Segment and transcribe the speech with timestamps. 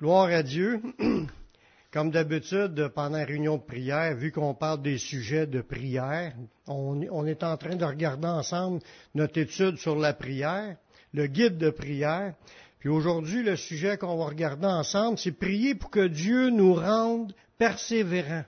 [0.00, 0.82] Gloire à Dieu.
[1.92, 6.34] Comme d'habitude, pendant la réunion de prière, vu qu'on parle des sujets de prière,
[6.66, 8.80] on, est en train de regarder ensemble
[9.14, 10.76] notre étude sur la prière,
[11.12, 12.34] le guide de prière.
[12.80, 17.32] Puis aujourd'hui, le sujet qu'on va regarder ensemble, c'est prier pour que Dieu nous rende
[17.56, 18.44] persévérants.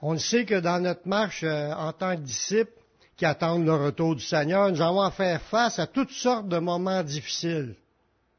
[0.00, 2.70] On sait que dans notre marche euh, en tant que disciples
[3.16, 7.02] qui attendent le retour du Seigneur, nous allons faire face à toutes sortes de moments
[7.02, 7.74] difficiles.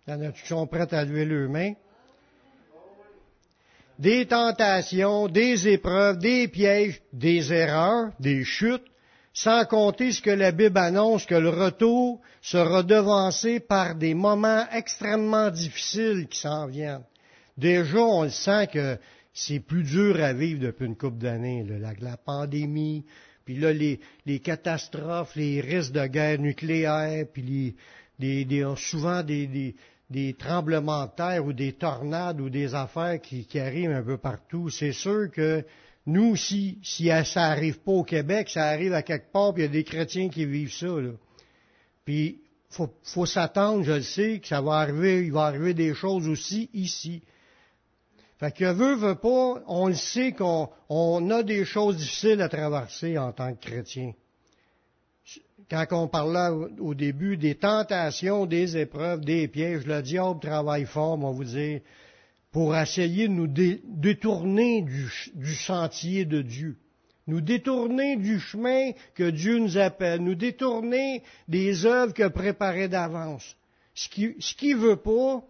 [0.07, 1.49] Il y en a qui sont prêts à lever leurs.
[3.99, 8.83] Des tentations, des épreuves, des pièges, des erreurs, des chutes,
[9.33, 14.65] sans compter ce que la Bible annonce, que le retour sera devancé par des moments
[14.71, 17.05] extrêmement difficiles qui s'en viennent.
[17.57, 18.97] Déjà, on le sent que
[19.33, 23.05] c'est plus dur à vivre depuis une couple d'années, la, la, pandémie,
[23.45, 27.75] puis là, les, catastrophes, les risques de guerre nucléaire, puis
[28.19, 29.75] les, des, souvent des,
[30.13, 34.69] des tremblements de terre ou des tornades ou des affaires qui, arrivent un peu partout,
[34.69, 35.65] c'est sûr que
[36.05, 39.65] nous, si, si ça arrive pas au Québec, ça arrive à quelque part, puis il
[39.65, 40.87] y a des chrétiens qui vivent ça.
[42.05, 45.95] Puis, faut, faut s'attendre, je le sais, que ça va arriver, il va arriver des
[45.95, 47.23] choses aussi ici.
[48.37, 52.49] Fait que veut, veut pas, on le sait qu'on on a des choses difficiles à
[52.49, 54.13] traverser en tant que chrétien
[55.69, 61.17] quand on parlait au début des tentations, des épreuves, des pièges, le diable travaille fort,
[61.21, 61.81] on vous dire,
[62.51, 66.77] pour essayer de nous détourner du, sentier de Dieu,
[67.25, 73.55] nous détourner du chemin que Dieu nous appelle, nous détourner des œuvres a préparées d'avance.
[73.95, 75.43] Ce qui, ce veut pas,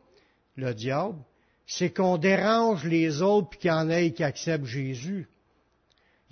[0.56, 1.18] le diable,
[1.66, 5.28] c'est qu'on dérange les autres puis qu'il y en ait qui acceptent Jésus.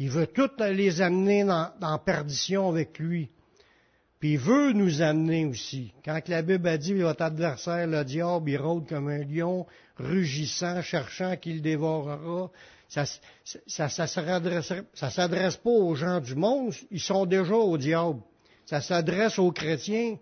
[0.01, 3.29] Il veut toutes les amener dans, perdition avec lui.
[4.19, 5.93] Puis il veut nous amener aussi.
[6.03, 10.81] Quand la Bible a dit votre adversaire, le diable, il rôde comme un lion, rugissant,
[10.81, 12.49] cherchant qu'il dévorera,
[12.89, 13.05] ça,
[13.67, 18.21] ça, ça, ça s'adresse pas aux gens du monde, ils sont déjà au diable.
[18.65, 20.17] Ça s'adresse aux chrétiens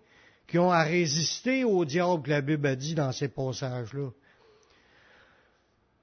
[0.46, 4.10] qui ont à résister au diable que la Bible a dit dans ces passages-là.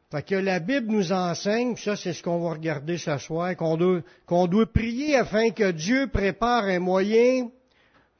[0.09, 3.75] Fait que la Bible nous enseigne, ça c'est ce qu'on va regarder ce soir, qu'on
[3.75, 4.01] doit,
[4.47, 7.49] doit prier afin que Dieu prépare un moyen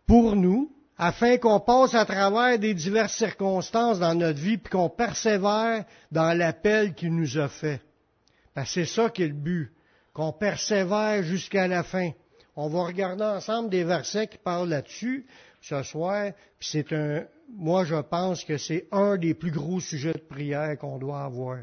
[0.05, 4.89] pour nous, afin qu'on passe à travers des diverses circonstances dans notre vie, puis qu'on
[4.89, 7.79] persévère dans l'appel qu'il nous a fait.
[8.53, 9.71] Que c'est ça qui est le but,
[10.11, 12.11] qu'on persévère jusqu'à la fin.
[12.57, 15.25] On va regarder ensemble des versets qui parlent là-dessus
[15.61, 20.13] ce soir, puis c'est un, moi je pense que c'est un des plus gros sujets
[20.13, 21.59] de prière qu'on doit avoir.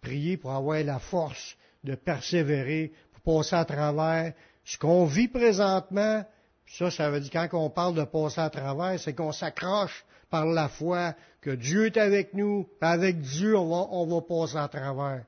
[0.00, 4.32] Prier pour avoir la force de persévérer, pour passer à travers
[4.64, 6.24] ce qu'on vit présentement,
[6.66, 10.46] ça, ça veut dire quand on parle de passer à travers, c'est qu'on s'accroche par
[10.46, 14.68] la foi que Dieu est avec nous, avec Dieu, on va, on va passer à
[14.68, 15.24] travers.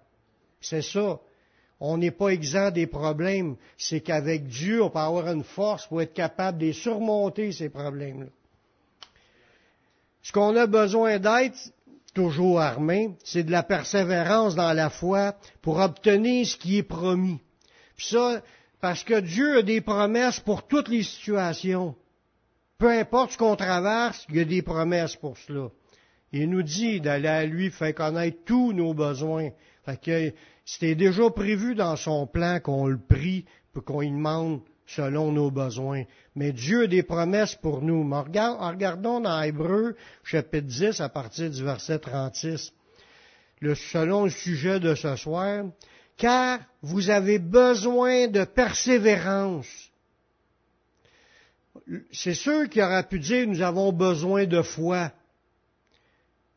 [0.61, 1.19] C'est ça.
[1.81, 3.57] On n'est pas exempt des problèmes.
[3.77, 8.29] C'est qu'avec Dieu, on peut avoir une force pour être capable de surmonter ces problèmes-là.
[10.23, 11.59] Ce qu'on a besoin d'être,
[12.15, 17.41] toujours armé, c'est de la persévérance dans la foi pour obtenir ce qui est promis.
[17.97, 18.43] Puis ça,
[18.81, 21.95] parce que Dieu a des promesses pour toutes les situations.
[22.79, 25.69] Peu importe ce qu'on traverse, il y a des promesses pour cela.
[26.33, 29.51] Il nous dit d'aller à lui faire connaître tous nos besoins.
[29.85, 30.33] Fait que
[30.65, 33.45] c'était déjà prévu dans son plan qu'on le prie
[33.81, 34.61] qu'on y demande
[34.95, 36.05] selon nos besoins.
[36.35, 38.03] Mais Dieu a des promesses pour nous.
[38.11, 42.73] Regardons dans Hébreu, chapitre 10, à partir du verset 36.
[43.61, 45.65] Le, selon le sujet de ce soir,
[46.17, 49.69] car vous avez besoin de persévérance.
[52.13, 55.11] C'est sûr qu'il aurait pu dire nous avons besoin de foi.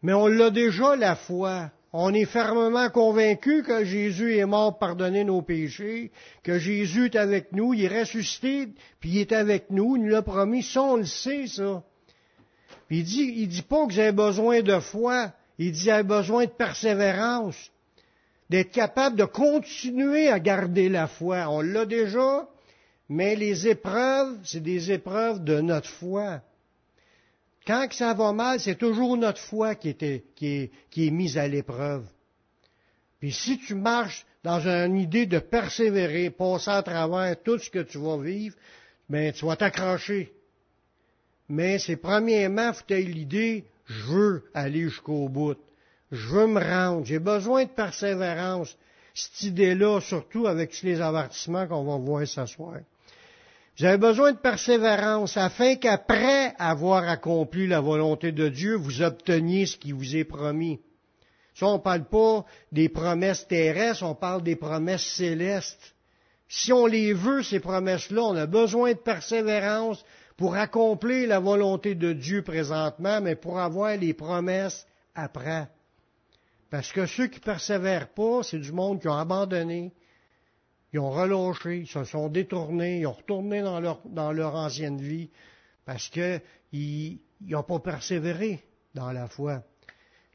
[0.01, 1.71] Mais on l'a déjà la foi.
[1.97, 6.11] On est fermement convaincu que Jésus est mort pour pardonner nos péchés,
[6.43, 8.67] que Jésus est avec nous, il est ressuscité,
[8.99, 11.83] puis il est avec nous, il nous l'a promis, ça on le sait, ça.
[12.89, 16.43] Puis il dit, il dit pas que avez besoin de foi, il dit avez besoin
[16.43, 17.71] de persévérance
[18.49, 21.47] d'être capable de continuer à garder la foi.
[21.47, 22.45] On l'a déjà,
[23.07, 26.41] mais les épreuves, c'est des épreuves de notre foi.
[27.65, 32.05] Quand ça va mal, c'est toujours notre foi qui, est, mise à l'épreuve.
[33.19, 37.79] Puis si tu marches dans une idée de persévérer, passer à travers tout ce que
[37.79, 38.55] tu vas vivre,
[39.09, 40.31] ben tu vas t'accrocher.
[41.49, 45.57] Mais c'est premièrement, faut tu l'idée, je veux aller jusqu'au bout.
[46.11, 47.05] Je veux me rendre.
[47.05, 48.77] J'ai besoin de persévérance.
[49.13, 52.77] Cette idée-là, surtout avec les avertissements qu'on va voir ce soir.
[53.81, 59.75] Avez besoin de persévérance afin qu'après avoir accompli la volonté de Dieu, vous obteniez ce
[59.75, 60.79] qui vous est promis.
[61.55, 65.93] Ça, on ne parle pas des promesses terrestres, on parle des promesses célestes.
[66.47, 70.05] Si on les veut, ces promesses-là, on a besoin de persévérance
[70.37, 74.85] pour accomplir la volonté de Dieu présentement, mais pour avoir les promesses
[75.15, 75.67] après.
[76.69, 79.93] Parce que ceux qui persévèrent pas, c'est du monde qui ont abandonné,
[80.95, 83.81] ils ont relâché, ils se sont détournés, ils ont retourné dans
[84.31, 85.29] leur, ancienne vie,
[85.85, 88.63] parce qu'ils n'ont pas persévéré
[88.93, 89.61] dans la foi.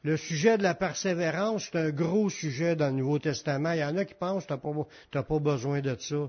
[0.02, 3.72] Le sujet de la persévérance, c'est un gros sujet dans le Nouveau Testament.
[3.72, 4.78] Il y en a qui pensent que tu
[5.14, 6.28] n'as pas, besoin de ça.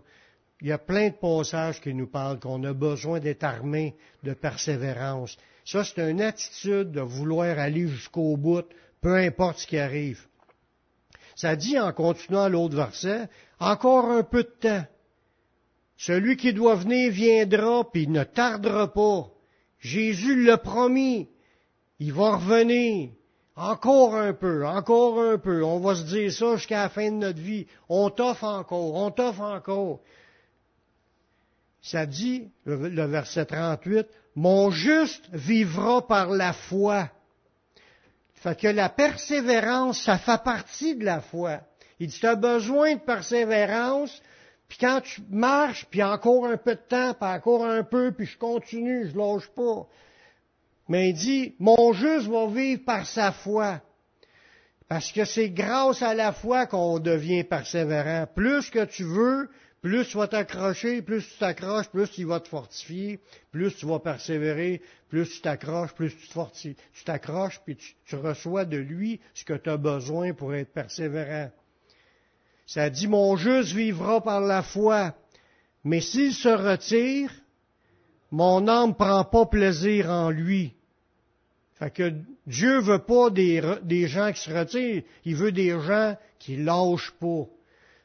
[0.62, 4.34] Il y a plein de passages qui nous parlent qu'on a besoin d'être armé de
[4.34, 5.38] persévérance.
[5.66, 8.66] Ça, c'est une attitude de vouloir aller jusqu'au bout,
[9.02, 10.26] peu importe ce qui arrive.
[11.42, 13.28] Ça dit en continuant l'autre verset,
[13.60, 14.86] encore un peu de temps.
[15.98, 19.28] Celui qui doit venir viendra, puis il ne tardera pas.
[19.80, 21.30] Jésus l'a promis.
[21.98, 23.10] Il va revenir.
[23.56, 25.64] Encore un peu, encore un peu.
[25.64, 27.66] On va se dire ça jusqu'à la fin de notre vie.
[27.90, 30.02] On t'offre encore, on t'offre encore.
[31.82, 34.06] Ça dit, le, verset 38,
[34.36, 37.10] Mon juste vivra par la foi.
[38.42, 41.60] Fait que la persévérance, ça fait partie de la foi.
[42.00, 44.20] Il dit, tu as besoin de persévérance,
[44.68, 48.26] puis quand tu marches, puis encore un peu de temps, puis encore un peu, puis
[48.26, 49.86] je continue, je lâche pas.
[50.90, 53.80] Mais il dit, mon juste va vivre par sa foi.
[54.88, 58.26] Parce que c'est grâce à la foi qu'on devient persévérant.
[58.34, 62.48] Plus que tu veux, plus tu vas t'accrocher, plus tu t'accroches, plus il va te
[62.48, 63.20] fortifier,
[63.52, 66.76] plus tu vas persévérer, plus tu t'accroches, plus tu te fortifies.
[66.94, 71.50] Tu t'accroches, puis tu, reçois de lui ce que tu as besoin pour être persévérant.
[72.68, 75.16] Ça dit, mon juste vivra par la foi.
[75.84, 77.32] Mais s'il se retire,
[78.30, 80.76] mon âme prend pas plaisir en lui.
[81.74, 82.14] Fait que
[82.46, 87.14] Dieu veut pas des, des, gens qui se retirent, il veut des gens qui lâchent
[87.20, 87.48] pas.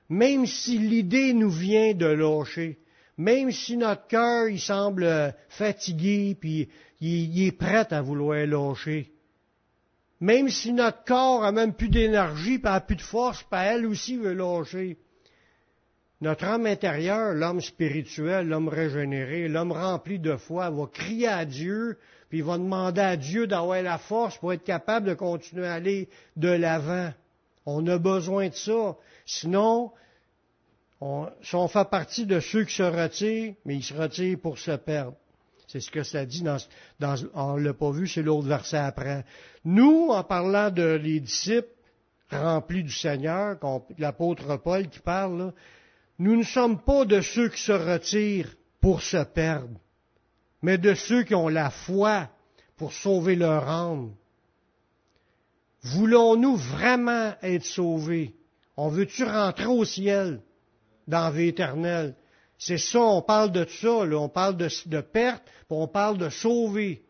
[0.08, 2.78] Même si l'idée nous vient de lâcher,
[3.18, 6.68] même si notre cœur il semble fatigué puis
[7.00, 9.12] il, est prêt à vouloir lâcher,
[10.20, 14.16] même si notre corps a même plus d'énergie, pas plus de force, pas elle aussi
[14.16, 14.96] veut lâcher.
[16.22, 21.98] Notre âme intérieure, l'homme spirituel, l'homme régénéré, l'homme rempli de foi, va crier à Dieu
[22.28, 26.08] puis va demander à Dieu d'avoir la force pour être capable de continuer à aller
[26.36, 27.12] de l'avant.
[27.66, 28.96] On a besoin de ça.
[29.26, 29.92] Sinon,
[31.00, 34.58] on, si on fait partie de ceux qui se retirent, mais ils se retirent pour
[34.58, 35.16] se perdre.
[35.68, 36.58] C'est ce que ça dit dans,
[37.00, 39.24] dans on l'a pas vu, c'est l'autre verset après.
[39.64, 41.68] Nous, en parlant de les disciples
[42.30, 43.58] remplis du Seigneur,
[43.98, 45.52] l'apôtre Paul qui parle,
[46.18, 49.78] nous ne sommes pas de ceux qui se retirent pour se perdre
[50.66, 52.28] mais de ceux qui ont la foi
[52.76, 54.14] pour sauver leur âme.
[55.82, 58.34] Voulons-nous vraiment être sauvés?
[58.76, 60.40] On veut-tu rentrer au ciel,
[61.06, 62.14] dans la vie éternelle?
[62.58, 67.02] C'est ça, on parle de ça, là, on parle de, perte, on parle de sauver.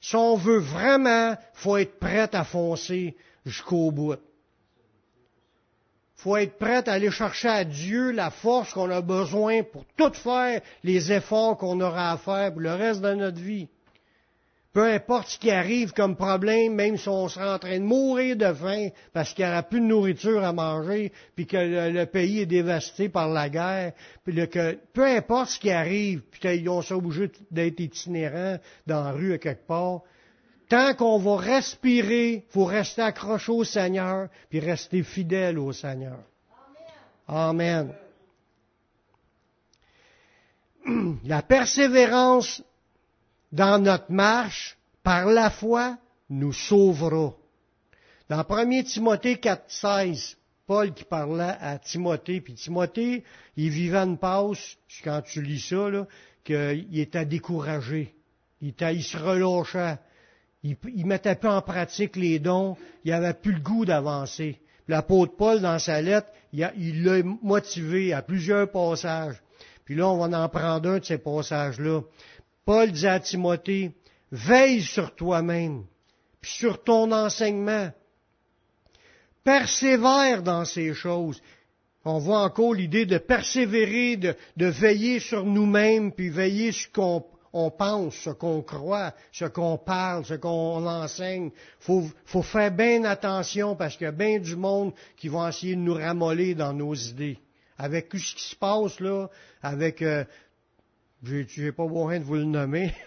[0.00, 4.16] Si on veut vraiment, faut être prêt à foncer jusqu'au bout
[6.24, 10.14] faut être prêt à aller chercher à Dieu la force qu'on a besoin pour tout
[10.14, 13.68] faire les efforts qu'on aura à faire pour le reste de notre vie.
[14.74, 18.36] Peu importe ce qui arrive comme problème, même si on sera en train de mourir
[18.36, 22.40] de faim parce qu'il n'y aura plus de nourriture à manger, puis que le, pays
[22.40, 23.92] est dévasté par la guerre,
[24.24, 29.12] puis que peu importe ce qui arrive, puis on sont obligés d'être itinérants dans la
[29.12, 30.00] rue à quelque part,
[30.68, 36.18] Tant qu'on va respirer, faut rester accroché au Seigneur, puis rester fidèle au Seigneur.
[37.28, 37.92] Amen.
[41.26, 42.62] La persévérance
[43.54, 45.96] dans notre marche, par la foi,
[46.28, 47.34] nous sauvera.
[48.28, 53.22] Dans 1 Timothée 4, 16, Paul qui parlait à Timothée, puis Timothée,
[53.56, 55.88] il vivait une passe, quand tu lis ça,
[56.42, 58.14] qu'il était découragé.
[58.60, 59.98] Il, se relâchait
[60.64, 64.58] il, il mettait pas en pratique les dons, il n'avait plus le goût d'avancer.
[64.88, 69.40] L'apôtre Paul, dans sa lettre, il l'a motivé à plusieurs passages.
[69.84, 72.00] Puis là, on va en prendre un de ces passages-là.
[72.64, 73.92] Paul dit à Timothée,
[74.30, 75.84] veille sur toi-même,
[76.40, 77.90] puis sur ton enseignement.
[79.42, 81.40] Persévère dans ces choses.
[82.06, 87.24] On voit encore l'idée de persévérer, de, veiller sur nous-mêmes, puis veiller sur qu'on
[87.56, 91.50] on pense, ce qu'on croit, ce qu'on parle, ce qu'on enseigne.
[91.78, 95.76] Faut, faut faire bien attention parce qu'il y a bien du monde qui va essayer
[95.76, 97.38] de nous ramoller dans nos idées.
[97.78, 99.28] Avec tout ce qui se passe là,
[99.62, 100.24] avec euh,
[101.22, 102.92] j'ai, pas besoin de vous le nommer.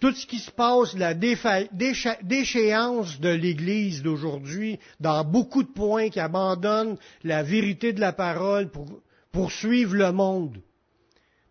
[0.00, 6.20] Tout ce qui se passe, la déchéance de l'Église d'aujourd'hui, dans beaucoup de points qui
[6.20, 8.86] abandonnent la vérité de la parole pour,
[9.30, 10.60] pour suivre le monde,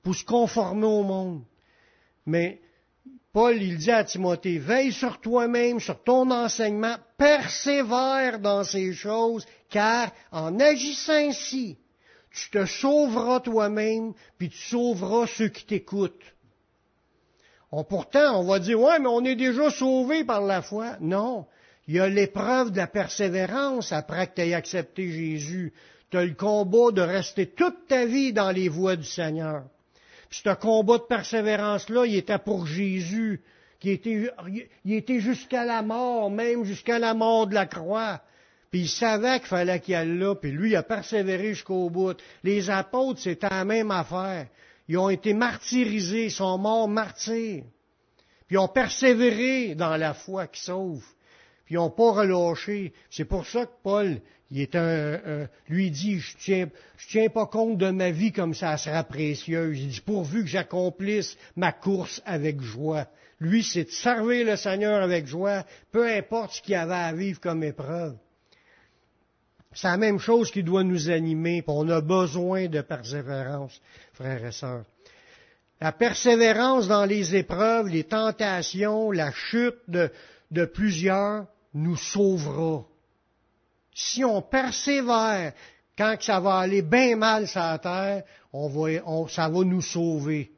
[0.04, 1.44] pour se conformer au monde.
[2.26, 2.60] Mais
[3.34, 9.46] Paul, il dit à Timothée, veille sur toi-même, sur ton enseignement, persévère dans ces choses,
[9.70, 11.78] car en agissant ainsi,
[12.34, 16.24] tu te sauveras toi-même, puis tu sauveras ceux qui t'écoutent.
[17.72, 20.98] On, pourtant, on va dire, ouais, mais on est déjà sauvé par la foi.
[21.00, 21.46] Non.
[21.88, 25.74] Il y a l'épreuve de la persévérance après que tu aies accepté Jésus.
[26.10, 29.64] Tu as le combat de rester toute ta vie dans les voies du Seigneur.
[30.30, 33.42] Puis ce combat de persévérance-là, il était pour Jésus,
[33.80, 34.30] qui était,
[34.86, 38.22] il était jusqu'à la mort, même jusqu'à la mort de la croix.
[38.72, 42.18] Puis il savait qu'il fallait qu'il aille là, puis lui, il a persévéré jusqu'au bout.
[42.44, 44.48] Les apôtres, c'était la même affaire.
[44.88, 47.64] Ils ont été martyrisés, ils sont morts martyrs.
[48.48, 51.04] Puis ils ont persévéré dans la foi qui sauve.
[51.66, 52.94] Puis ils n'ont pas relâché.
[53.10, 57.48] C'est pour ça que Paul, il est un, lui dit, je tiens, je tiens pas
[57.48, 59.80] compte de ma vie comme ça sera précieuse.
[59.80, 63.08] Il dit, pourvu que j'accomplisse ma course avec joie.
[63.42, 67.42] Lui, c'est de servir le Seigneur avec joie, peu importe ce qu'il avait à vivre
[67.42, 68.16] comme épreuve.
[69.74, 73.82] C'est la même chose qui doit nous animer, on a besoin de persévérance,
[74.14, 74.84] frères et sœurs.
[75.80, 82.84] La persévérance dans les épreuves, les tentations, la chute de, plusieurs nous sauvera.
[83.94, 85.54] Si on persévère
[85.98, 88.24] quand ça va aller bien mal sur la terre,
[88.54, 90.52] on va, ça va nous sauver.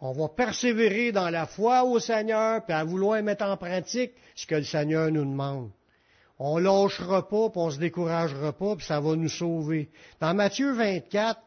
[0.00, 4.46] On va persévérer dans la foi au Seigneur, puis à vouloir mettre en pratique ce
[4.46, 5.70] que le Seigneur nous demande.
[6.38, 9.88] On lâchera pas, puis on se découragera pas, puis ça va nous sauver.
[10.20, 11.40] Dans Matthieu 24,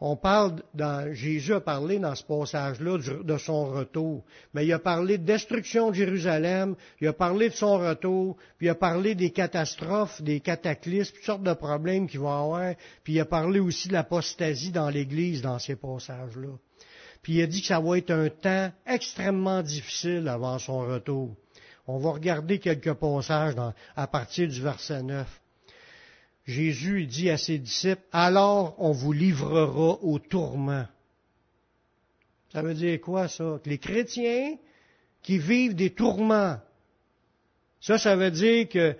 [0.00, 4.80] on parle, dans, Jésus a parlé dans ce passage-là de son retour, mais il a
[4.80, 9.14] parlé de destruction de Jérusalem, il a parlé de son retour, puis il a parlé
[9.14, 12.74] des catastrophes, des cataclysmes, toutes sortes de problèmes qu'il va avoir,
[13.04, 16.50] puis il a parlé aussi de l'apostasie dans l'Église dans ces passages-là.
[17.22, 21.34] Puis il a dit que ça va être un temps extrêmement difficile avant son retour.
[21.86, 23.54] On va regarder quelques passages
[23.94, 25.40] à partir du verset 9.
[26.46, 30.86] Jésus dit à ses disciples, alors on vous livrera au tourment.
[32.52, 33.58] Ça veut dire quoi ça?
[33.62, 34.56] Que les chrétiens
[35.22, 36.58] qui vivent des tourments,
[37.80, 38.96] ça, ça veut dire que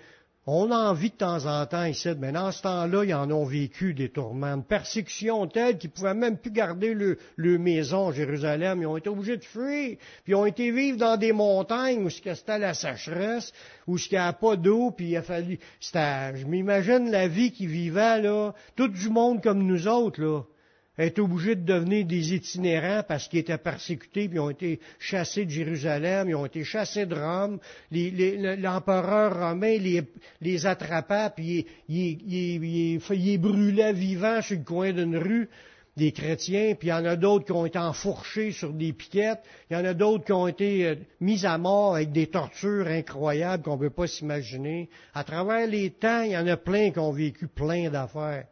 [0.46, 3.46] on a envie de temps en temps ici, mais dans ce temps-là, ils en ont
[3.46, 8.82] vécu des tourments, une persécution telle qu'ils pouvaient même plus garder le, maison à Jérusalem.
[8.82, 12.10] Ils ont été obligés de fuir, puis ils ont été vivre dans des montagnes où
[12.10, 13.52] c'était la sécheresse,
[13.86, 15.58] où il n'y avait pas d'eau, puis il a fallu...
[15.80, 20.42] Je m'imagine la vie qu'ils vivaient, là, tout du monde comme nous autres, là
[20.98, 25.44] est obligé de devenir des itinérants parce qu'ils étaient persécutés, puis ils ont été chassés
[25.44, 27.58] de Jérusalem, ils ont été chassés de Rome.
[27.90, 29.76] L'empereur romain
[30.40, 35.48] les, attrapa, puis il, il, brûlait vivants sur le coin d'une rue
[35.96, 39.42] des chrétiens, puis il y en a d'autres qui ont été enfourchés sur des piquettes,
[39.70, 42.88] il y en a d'autres qui ont été euh, mis à mort avec des tortures
[42.88, 44.88] incroyables qu'on ne peut pas s'imaginer.
[45.14, 48.46] À travers les temps, il y en a plein qui ont vécu plein d'affaires.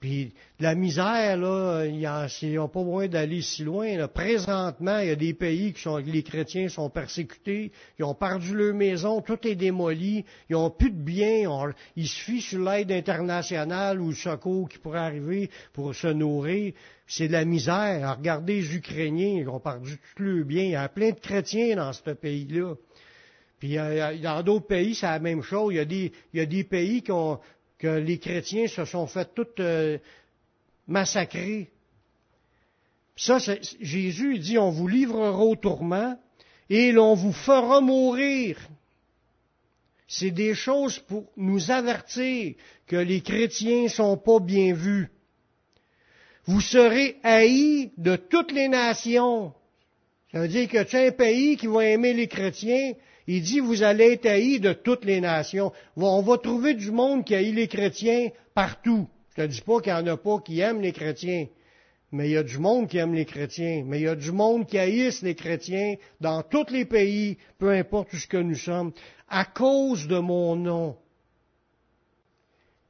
[0.00, 4.06] Puis la misère, là, ils n'ont pas besoin d'aller si loin.
[4.06, 8.54] Présentement, il y a des pays qui sont, les chrétiens sont persécutés, ils ont perdu
[8.54, 12.92] leur maison, tout est démoli, ils n'ont plus de biens, ils se fient sur l'aide
[12.92, 16.74] internationale ou le secours qui pourrait arriver pour se nourrir.
[17.08, 18.16] C'est de la misère.
[18.18, 20.62] regardez les Ukrainiens, ils ont perdu tous leurs biens.
[20.62, 22.74] Il y a plein de chrétiens dans ce pays-là.
[23.58, 25.72] Puis dans d'autres pays, c'est la même chose.
[25.72, 27.40] Il y a des, il y a des pays qui ont,
[27.78, 29.98] que les chrétiens se sont fait tout euh,
[30.86, 31.70] massacrer.
[33.16, 33.38] Ça,
[33.80, 36.18] Jésus dit, on vous livrera au tourment
[36.70, 38.58] et l'on vous fera mourir.
[40.06, 42.54] C'est des choses pour nous avertir
[42.86, 45.10] que les chrétiens ne sont pas bien vus.
[46.46, 49.52] Vous serez haïs de toutes les nations.
[50.32, 52.94] Ça veut dire que tu as un pays qui va aimer les chrétiens,
[53.30, 55.70] il dit, vous allez être haïs de toutes les nations.
[55.96, 59.06] On va trouver du monde qui haït les chrétiens partout.
[59.36, 61.46] Je ne dis pas qu'il n'y en a pas qui aiment les chrétiens.
[62.10, 63.84] Mais il y a du monde qui aime les chrétiens.
[63.84, 67.68] Mais il y a du monde qui haïsse les chrétiens dans tous les pays, peu
[67.68, 68.92] importe où ce que nous sommes,
[69.28, 70.96] à cause de mon nom.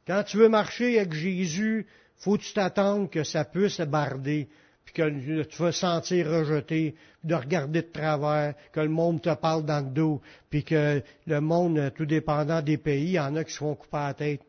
[0.07, 1.85] Quand tu veux marcher avec Jésus,
[2.17, 4.49] faut tu t'attendre que ça puisse barder
[4.89, 9.67] puis que tu vas sentir rejeté, de regarder de travers, que le monde te parle
[9.67, 13.45] dans le dos, puis que le monde, tout dépendant des pays, il y en a
[13.45, 14.41] qui se font couper la tête.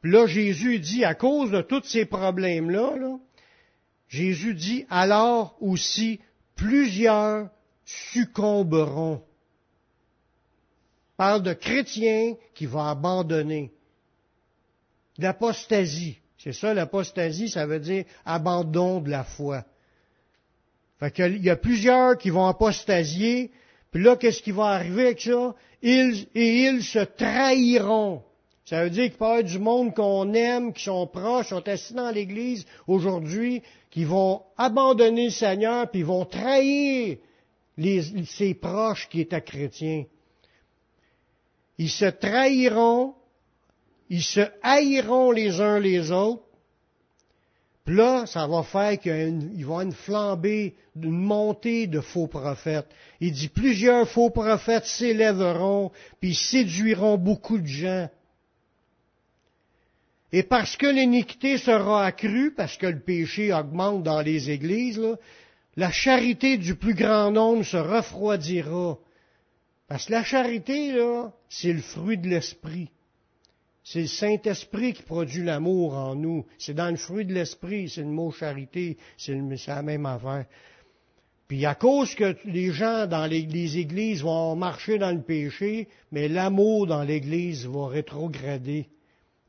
[0.00, 3.18] Puis là, Jésus dit, à cause de tous ces problèmes-là, là,
[4.08, 6.20] Jésus dit, alors aussi
[6.56, 7.48] plusieurs
[7.84, 9.22] succomberont.
[11.16, 13.72] Parle de chrétiens qui vont abandonner.
[15.18, 16.18] L'apostasie.
[16.44, 19.64] C'est ça, l'apostasie, ça veut dire abandon de la foi.
[21.00, 23.50] Fait qu'il y a plusieurs qui vont apostasier,
[23.90, 25.54] puis là, qu'est-ce qui va arriver avec ça?
[25.80, 28.22] Ils, et ils se trahiront.
[28.66, 31.66] Ça veut dire qu'il peut y avoir du monde qu'on aime, qui sont proches, sont
[31.66, 37.16] assis dans l'Église aujourd'hui, qui vont abandonner le Seigneur, puis vont trahir
[37.78, 40.04] les, ses proches qui étaient chrétiens.
[41.78, 43.14] Ils se trahiront,
[44.14, 46.44] ils se haïront les uns les autres.
[47.84, 52.28] Puis là, ça va faire qu'il va y avoir une flambée, une montée de faux
[52.28, 52.86] prophètes.
[53.20, 55.90] Il dit plusieurs faux prophètes s'élèveront,
[56.20, 58.08] puis séduiront beaucoup de gens.
[60.30, 65.02] Et parce que l'iniquité sera accrue, parce que le péché augmente dans les églises,
[65.74, 68.96] la charité du plus grand nombre se refroidira.
[69.88, 72.90] Parce que la charité, là, c'est le fruit de l'esprit.
[73.84, 76.46] C'est le Saint-Esprit qui produit l'amour en nous.
[76.56, 80.46] C'est dans le fruit de l'esprit, c'est le mot charité, c'est la même affaire.
[81.48, 86.28] Puis à cause que les gens dans les, églises vont marcher dans le péché, mais
[86.28, 88.88] l'amour dans l'église va rétrograder.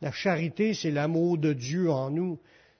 [0.01, 2.37] La charité, c'est l'amour de Dieu en nous.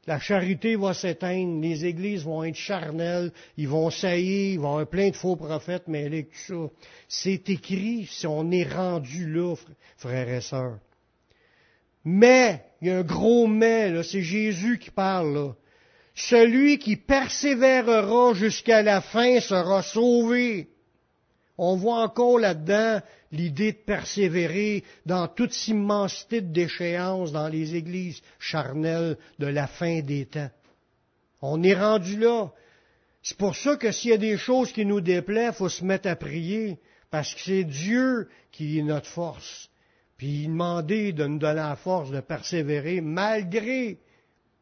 [0.08, 4.72] La charité va s'éteindre, les églises vont être charnelles, ils vont saillir, il va y
[4.72, 6.74] avoir plein de faux prophètes mais tout ça.
[7.08, 9.56] C'est écrit si on est rendu là,
[9.96, 10.80] frères et sœurs.
[12.06, 15.54] Mais, il y a un gros mais, c'est Jésus qui parle là.
[16.14, 20.70] Celui qui persévérera jusqu'à la fin sera sauvé.
[21.58, 28.22] On voit encore là-dedans l'idée de persévérer dans toute immensité de déchéances dans les églises
[28.40, 30.52] charnelles de la fin des temps.
[31.42, 32.52] On est rendu là.
[33.24, 35.84] C'est pour ça que s'il y a des choses qui nous déplaient, il faut se
[35.84, 36.78] mettre à prier,
[37.10, 39.70] parce que c'est Dieu qui est notre force.
[40.18, 44.00] Puis demander de nous donner la force de persévérer malgré.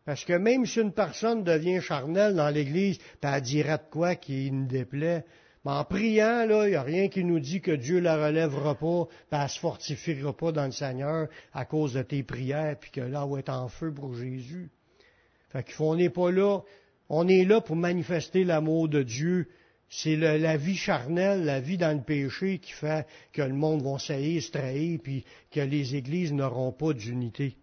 [0.06, 4.16] Parce que même si une personne devient charnelle dans l'Église, puis elle dirait de quoi
[4.16, 5.24] qui nous déplaît,
[5.66, 8.76] mais en priant, là, il n'y a rien qui nous dit que Dieu la relèvera
[8.76, 12.92] pas, puis elle se fortifiera pas dans le Seigneur à cause de tes prières, puis
[12.92, 14.70] que là, va être en feu pour Jésus.
[15.50, 16.60] Fait qu'on n'est pas là,
[17.08, 19.48] on est là pour manifester l'amour de Dieu.
[19.96, 24.00] C'est la vie charnelle, la vie dans le péché qui fait que le monde va
[24.00, 27.56] s'ailler, se trahir, puis que les églises n'auront pas d'unité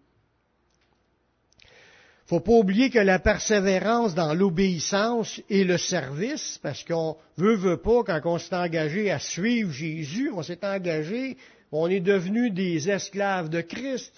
[2.31, 7.81] faut pas oublier que la persévérance dans l'obéissance et le service, parce qu'on veut, veut
[7.81, 11.35] pas, quand on s'est engagé à suivre Jésus, on s'est engagé,
[11.73, 14.13] on est devenu des esclaves de Christ.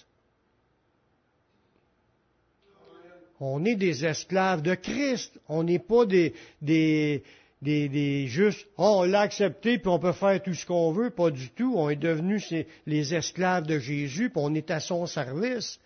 [3.40, 5.32] On est des esclaves de Christ.
[5.50, 7.24] On n'est pas des, des,
[7.64, 11.10] des, des juste, oh, on l'a accepté puis on peut faire tout ce qu'on veut.
[11.10, 11.74] Pas du tout.
[11.78, 12.54] On est devenus
[12.86, 15.80] les esclaves de Jésus puis on est à son service.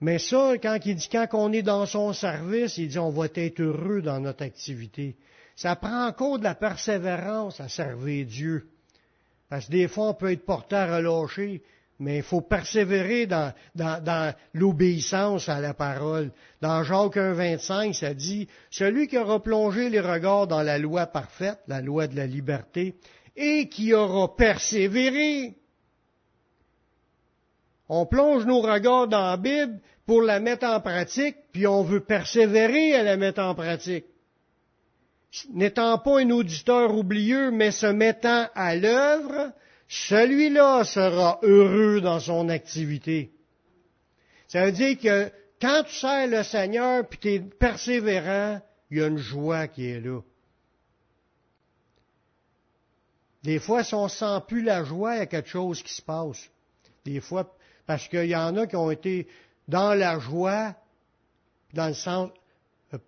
[0.00, 3.26] Mais ça, quand il dit quand on est dans son service, il dit on va
[3.34, 5.16] être heureux dans notre activité.
[5.56, 8.68] Ça prend encore de la persévérance à servir Dieu.
[9.48, 11.62] Parce que des fois, on peut être porté à relâcher,
[12.02, 16.32] mais il faut persévérer dans, dans, l'obéissance à la parole.
[16.60, 21.06] Dans Jacques 1, 25, ça dit, celui qui aura plongé les regards dans la loi
[21.06, 22.96] parfaite, la loi de la liberté,
[23.36, 25.54] et qui aura persévéré.
[27.88, 32.00] On plonge nos regards dans la Bible, pour la mettre en pratique, puis on veut
[32.00, 34.06] persévérer à la mettre en pratique.
[35.54, 39.52] N'étant pas un auditeur oublieux, mais se mettant à l'œuvre,
[39.92, 43.30] celui-là sera heureux dans son activité.
[44.48, 49.02] Ça veut dire que quand tu sers le Seigneur, puis tu es persévérant, il y
[49.02, 50.22] a une joie qui est là.
[53.42, 55.92] Des fois, si on ne sent plus la joie, il y a quelque chose qui
[55.92, 56.48] se passe.
[57.04, 59.28] Des fois, parce qu'il y en a qui ont été
[59.68, 60.74] dans la joie,
[61.74, 62.30] dans le sens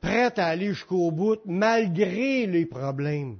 [0.02, 3.38] prête à aller jusqu'au bout, malgré les problèmes.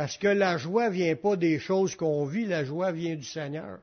[0.00, 3.80] Parce que la joie vient pas des choses qu'on vit, la joie vient du Seigneur.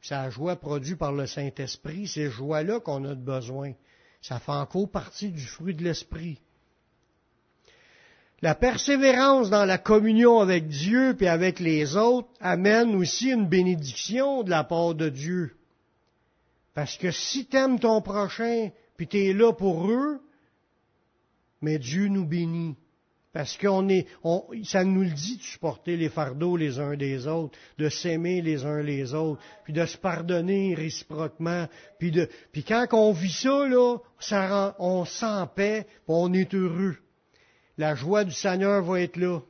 [0.00, 3.74] C'est la joie produite par le Saint-Esprit, c'est joie-là qu'on a besoin.
[4.22, 6.40] Ça fait encore partie du fruit de l'Esprit.
[8.40, 14.42] La persévérance dans la communion avec Dieu et avec les autres amène aussi une bénédiction
[14.42, 15.54] de la part de Dieu.
[16.72, 20.18] Parce que si tu aimes ton prochain, puis tu es là pour eux,
[21.60, 22.74] mais Dieu nous bénit.
[23.36, 27.26] Parce qu'on est, on, ça nous le dit de supporter les fardeaux les uns des
[27.26, 31.66] autres, de s'aimer les uns les autres, puis de se pardonner réciproquement,
[31.98, 36.32] puis de, puis quand on vit ça là, ça rend, on sent paix, puis on
[36.32, 36.96] est heureux.
[37.76, 39.40] La joie du Seigneur va être là.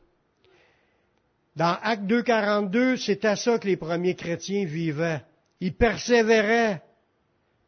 [1.54, 5.22] Dans Acte 2.42, c'était ça que les premiers chrétiens vivaient.
[5.60, 6.82] Ils persévéraient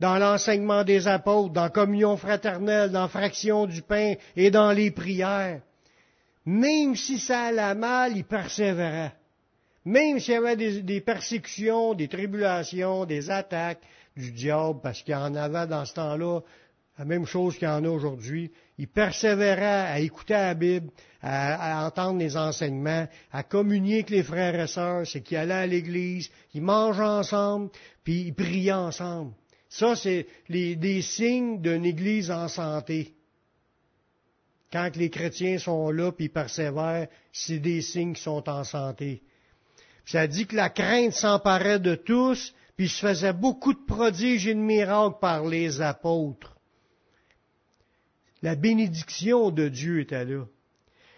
[0.00, 5.60] dans l'enseignement des apôtres, dans communion fraternelle, dans fraction du pain et dans les prières.
[6.48, 9.12] Même si ça allait mal, ils persévéraient.
[9.84, 13.82] Même s'il y avait des, persécutions, des tribulations, des attaques
[14.16, 16.40] du diable, parce qu'il y en avait dans ce temps-là,
[16.98, 20.88] la même chose qu'il y en a aujourd'hui, ils persévéraient à écouter la Bible,
[21.20, 25.66] à, entendre les enseignements, à communier avec les frères et sœurs, c'est qu'ils allaient à
[25.66, 27.68] l'église, ils mangent ensemble,
[28.02, 29.32] puis ils priaient ensemble.
[29.68, 33.17] Ça, c'est des signes d'une église en santé.
[34.72, 39.22] Quand les chrétiens sont là puis persévèrent, c'est des signes qui sont en santé.
[40.04, 43.84] Puis ça dit que la crainte s'emparait de tous, puis il se faisait beaucoup de
[43.86, 46.56] prodiges et de miracles par les apôtres.
[48.42, 50.44] La bénédiction de Dieu était là.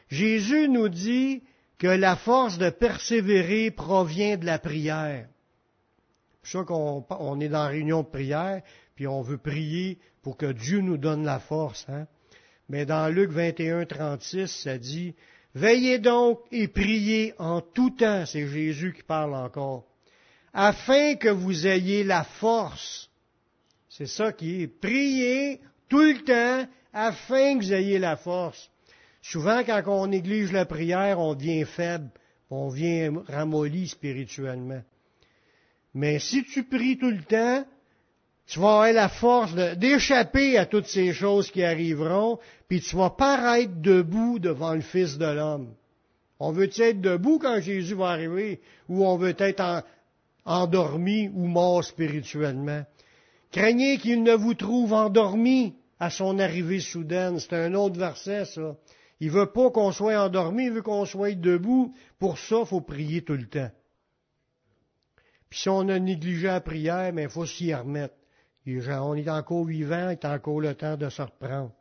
[0.08, 1.42] Jésus nous dit
[1.78, 5.28] que la force de persévérer provient de la prière.
[6.42, 8.62] C'est ça qu'on on est dans la réunion de prière,
[8.94, 11.86] puis on veut prier pour que Dieu nous donne la force.
[11.88, 12.06] Hein?
[12.70, 15.16] Mais dans Luc 21, 36, ça dit,
[15.56, 19.84] Veillez donc et priez en tout temps, c'est Jésus qui parle encore,
[20.54, 23.10] afin que vous ayez la force.
[23.88, 24.68] C'est ça qui est.
[24.68, 28.70] Priez tout le temps afin que vous ayez la force.
[29.20, 32.08] Souvent, quand on néglige la prière, on devient faible,
[32.50, 34.82] on devient ramolli spirituellement.
[35.92, 37.66] Mais si tu pries tout le temps,
[38.50, 43.10] tu vas avoir la force d'échapper à toutes ces choses qui arriveront, puis tu vas
[43.10, 45.72] paraître debout devant le Fils de l'homme.
[46.40, 49.84] On veut être debout quand Jésus va arriver, ou on veut être
[50.44, 52.82] endormi ou mort spirituellement.
[53.52, 57.38] Craignez qu'il ne vous trouve endormi à son arrivée soudaine.
[57.38, 58.74] C'est un autre verset, ça.
[59.20, 61.94] Il veut pas qu'on soit endormi, il veut qu'on soit debout.
[62.18, 63.70] Pour ça, faut prier tout le temps.
[65.48, 68.14] Puis si on a négligé la prière, il faut s'y remettre
[68.66, 71.72] on est encore vivant, il est encore le temps de se reprendre.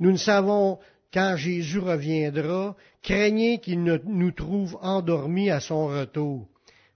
[0.00, 0.78] Nous ne savons
[1.12, 6.48] quand Jésus reviendra, craignez qu'il ne nous trouve endormis à son retour.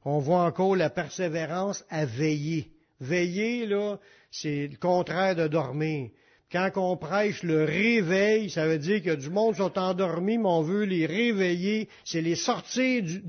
[0.04, 2.70] On voit encore la persévérance à veiller.
[3.00, 3.98] Veiller, là,
[4.30, 6.10] c'est le contraire de dormir.
[6.50, 10.62] Quand on prêche le réveil, ça veut dire que du monde sont endormis, mais on
[10.62, 13.20] veut les réveiller, c'est les sortir du,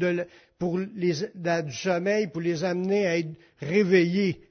[1.71, 4.47] sommeil pour les amener à être réveillés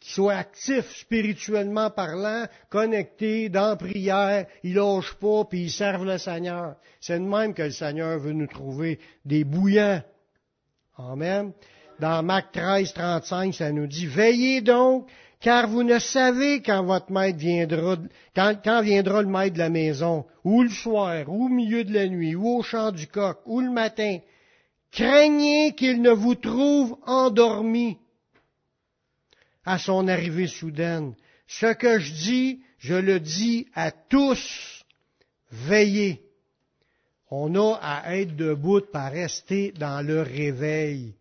[0.00, 6.16] qui soient actifs spirituellement parlant, connectés dans prière, ils lâchent pas, puis ils servent le
[6.16, 6.76] Seigneur.
[7.00, 10.02] C'est de même que le Seigneur veut nous trouver des bouillants.
[10.96, 11.52] Amen.
[11.98, 15.06] Dans Marc 13, 35, ça nous dit, Veillez donc,
[15.38, 17.96] car vous ne savez quand votre maître viendra,
[18.34, 21.92] quand, quand viendra le maître de la maison, ou le soir, ou au milieu de
[21.92, 24.18] la nuit, ou au chant du coq, ou le matin.
[24.92, 27.98] Craignez qu'il ne vous trouve endormis
[29.64, 31.14] à son arrivée soudaine.
[31.46, 34.84] Ce que je dis, je le dis à tous,
[35.50, 36.22] veillez.
[37.30, 41.14] On a à être debout, pas rester dans le réveil.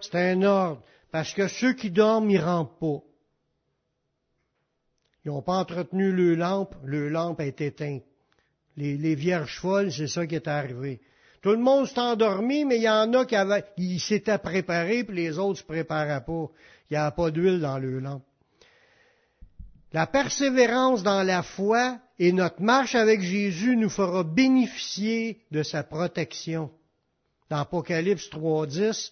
[0.00, 0.82] C'est un ordre.
[1.12, 3.02] Parce que ceux qui dorment, ils rentrent pas.
[5.24, 8.02] Ils n'ont pas entretenu le lampe, le lampe est éteinte.
[8.76, 11.00] Les, les vierges folles, c'est ça qui est arrivé.
[11.42, 15.02] Tout le monde s'est endormi, mais il y en a qui avaient, ils s'étaient préparés,
[15.02, 16.46] puis les autres se préparaient pas.
[16.88, 18.22] Il n'y avait pas d'huile dans le lampe.
[19.92, 25.82] La persévérance dans la foi et notre marche avec Jésus nous fera bénéficier de sa
[25.82, 26.70] protection.
[27.50, 29.10] Dans Apocalypse 3.10,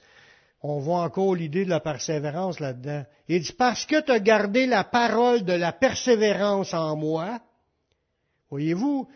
[0.62, 3.04] on voit encore l'idée de la persévérance là-dedans.
[3.28, 7.40] Il dit, parce que tu as gardé la parole de la persévérance en moi,
[8.50, 9.08] voyez-vous,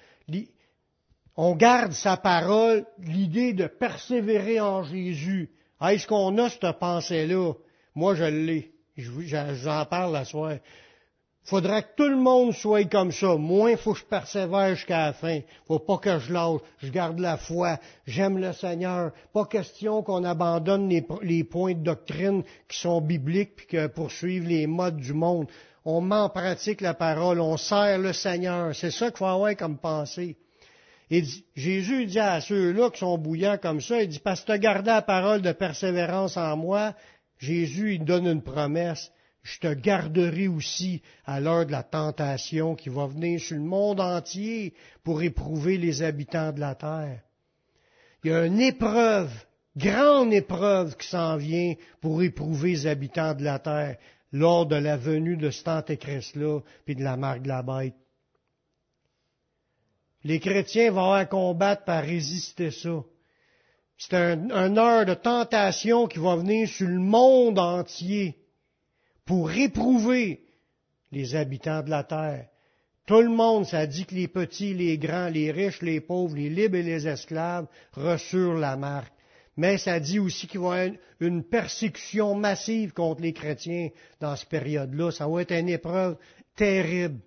[1.37, 5.51] on garde sa parole, l'idée de persévérer en Jésus.
[5.81, 7.53] Est-ce qu'on a cette pensée-là?
[7.95, 8.73] Moi, je l'ai.
[8.97, 10.63] J'en parle la soirée.
[11.45, 13.37] Faudrait que tout le monde soit comme ça.
[13.37, 15.41] Moi, faut que je persévère jusqu'à la fin.
[15.67, 16.61] Faut pas que je lâche.
[16.79, 17.79] Je garde la foi.
[18.07, 19.13] J'aime le Seigneur.
[19.35, 24.67] Pas question qu'on abandonne les, points de doctrine qui sont bibliques puis que poursuivre les
[24.67, 25.49] modes du monde.
[25.85, 27.41] On met en pratique la parole.
[27.41, 28.75] On sert le Seigneur.
[28.75, 30.39] C'est ça qu'il faut avoir comme pensée.
[31.11, 31.23] Et
[31.55, 34.83] Jésus dit à ceux-là qui sont bouillants comme ça, il dit, parce que tu as
[34.83, 36.95] la parole de persévérance en moi,
[37.39, 39.11] Jésus, il donne une promesse.
[39.43, 44.01] je te garderai aussi à l'heure de la tentation qui va venir sur le monde
[44.01, 47.21] entier pour éprouver les habitants de la terre.
[48.23, 49.31] Il y a une épreuve,
[49.77, 53.99] grande épreuve qui s'en vient pour éprouver les habitants de la terre
[54.33, 57.95] lors de la venue de cet antéchrist-là, puis de la marque de la bête.
[60.25, 63.03] Les chrétiens vont à combattre par résister ça.
[63.99, 68.37] C'est un, un heure de tentation qui va venir sur le monde entier
[69.27, 70.43] pour éprouver
[71.13, 72.49] les habitants de la terre.
[73.07, 76.49] Tout le monde, ça dit que les petits, les grands, les riches, les pauvres, les
[76.49, 79.13] libres et les esclaves reçurent la marque.
[79.57, 84.35] Mais ça dit aussi qu'il va y avoir une persécution massive contre les chrétiens dans
[84.35, 85.11] cette période-là.
[85.13, 86.17] Ça va être une épreuve
[86.57, 87.21] terrible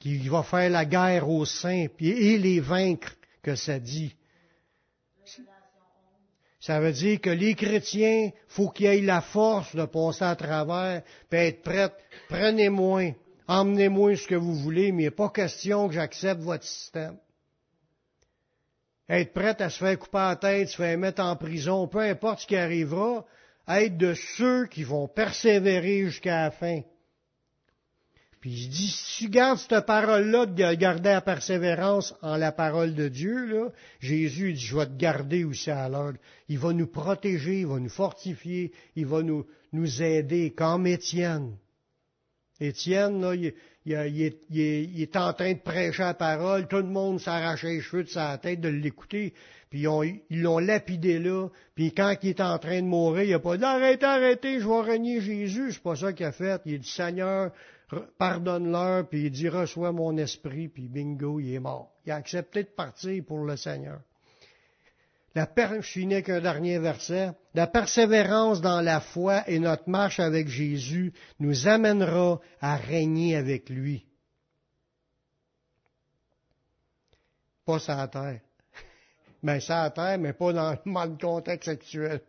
[0.00, 4.16] qui va faire la guerre aux saints et les vaincre, que ça dit.
[6.58, 11.02] Ça veut dire que les chrétiens, faut qu'ils aient la force de passer à travers,
[11.28, 11.90] puis être prêts.
[12.28, 13.14] Prenez-moi,
[13.46, 17.16] emmenez-moi ce que vous voulez, mais il n'est pas question que j'accepte votre système.
[19.08, 22.40] Être prêt à se faire couper la tête, se faire mettre en prison, peu importe
[22.40, 23.24] ce qui arrivera,
[23.66, 26.82] être de ceux qui vont persévérer jusqu'à la fin.
[28.40, 32.94] Puis il dit, si tu gardes cette parole-là de garder la persévérance en la parole
[32.94, 33.68] de Dieu, là,
[34.00, 36.18] Jésus dit, je vais te garder aussi à l'ordre.
[36.48, 41.54] Il va nous protéger, il va nous fortifier, il va nous, nous aider, comme Étienne.
[42.60, 43.52] Étienne, là, il,
[43.84, 48.04] il, il, est en train de prêcher la parole, tout le monde s'arrachait les cheveux
[48.04, 49.34] de sa tête de l'écouter,
[49.70, 49.86] puis
[50.30, 53.56] ils l'ont lapidé là, puis quand il est en train de mourir, il n'a pas
[53.56, 56.60] dit arrêtez, arrêtez, je vais renier Jésus, c'est pas ça qu'il a fait.
[56.66, 57.52] Il a dit Seigneur,
[58.18, 61.92] pardonne-leur, puis il dit, reçois mon esprit, puis bingo, il est mort.
[62.06, 64.00] Il a accepté de partir pour le Seigneur.
[65.34, 65.68] La per...
[65.80, 67.32] Je finis qu'un dernier verset.
[67.54, 73.68] La persévérance dans la foi et notre marche avec Jésus nous amènera à régner avec
[73.68, 74.06] lui.
[77.64, 78.40] Pas sur terre.
[79.42, 82.20] Mais ben, sur terre, mais pas dans le contexte actuel.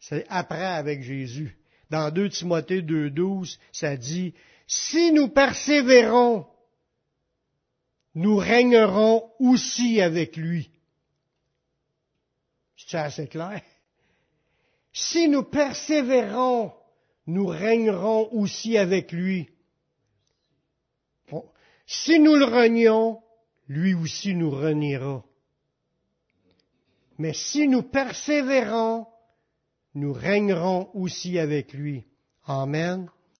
[0.00, 1.56] C'est après avec Jésus.
[1.90, 4.34] Dans 2 Timothée 2.12, ça dit,
[4.72, 6.46] si nous persévérons,
[8.14, 10.70] nous régnerons aussi avec lui.
[12.76, 13.62] C'est assez clair?
[14.92, 16.72] Si nous persévérons,
[17.26, 19.48] nous régnerons aussi avec lui.
[21.86, 23.22] Si nous le renions,
[23.68, 25.22] lui aussi nous reniera.
[27.18, 29.06] Mais si nous persévérons,
[29.94, 32.06] nous régnerons aussi avec lui.
[32.44, 33.10] Amen.